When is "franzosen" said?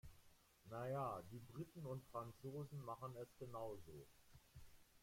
2.07-2.81